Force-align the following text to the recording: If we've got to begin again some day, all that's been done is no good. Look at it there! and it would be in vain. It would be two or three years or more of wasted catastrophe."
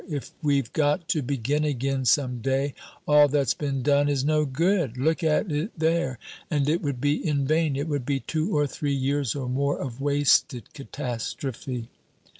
If 0.09 0.31
we've 0.41 0.73
got 0.73 1.07
to 1.09 1.21
begin 1.21 1.63
again 1.63 2.05
some 2.05 2.39
day, 2.41 2.73
all 3.07 3.27
that's 3.27 3.53
been 3.53 3.83
done 3.83 4.09
is 4.09 4.25
no 4.25 4.45
good. 4.45 4.97
Look 4.97 5.23
at 5.23 5.51
it 5.51 5.77
there! 5.77 6.17
and 6.49 6.67
it 6.67 6.81
would 6.81 6.99
be 6.99 7.13
in 7.23 7.45
vain. 7.45 7.75
It 7.75 7.87
would 7.87 8.03
be 8.03 8.21
two 8.21 8.57
or 8.57 8.65
three 8.65 8.95
years 8.95 9.35
or 9.35 9.47
more 9.47 9.77
of 9.77 10.01
wasted 10.01 10.73
catastrophe." 10.73 11.87